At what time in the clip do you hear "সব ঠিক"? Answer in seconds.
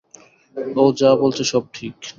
1.43-1.95